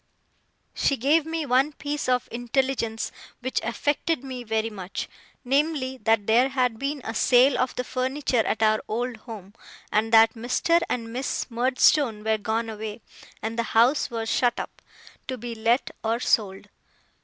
She 0.73 0.97
gave 0.97 1.27
me 1.27 1.45
one 1.45 1.73
piece 1.73 2.09
of 2.09 2.27
intelligence 2.31 3.11
which 3.41 3.59
affected 3.61 4.23
me 4.23 4.43
very 4.43 4.71
much, 4.71 5.07
namely, 5.45 5.97
that 6.01 6.25
there 6.25 6.49
had 6.49 6.79
been 6.79 7.01
a 7.03 7.13
sale 7.13 7.55
of 7.59 7.75
the 7.75 7.83
furniture 7.83 8.39
at 8.43 8.63
our 8.63 8.79
old 8.87 9.15
home, 9.17 9.53
and 9.91 10.11
that 10.11 10.33
Mr. 10.33 10.81
and 10.89 11.13
Miss 11.13 11.51
Murdstone 11.51 12.23
were 12.23 12.39
gone 12.39 12.67
away, 12.67 13.01
and 13.43 13.59
the 13.59 13.77
house 13.77 14.09
was 14.09 14.27
shut 14.27 14.59
up, 14.59 14.81
to 15.27 15.37
be 15.37 15.53
let 15.53 15.91
or 16.03 16.19
sold. 16.19 16.69